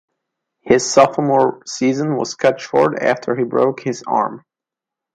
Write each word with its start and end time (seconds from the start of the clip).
His 0.61 0.91
sophomore 0.91 1.61
season 1.67 2.15
was 2.17 2.33
cut 2.33 2.59
short 2.59 2.97
after 2.99 3.35
he 3.35 3.43
broke 3.43 3.81
his 3.81 4.03
arm. 4.07 4.43